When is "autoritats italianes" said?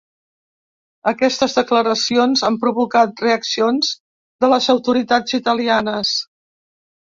4.77-6.19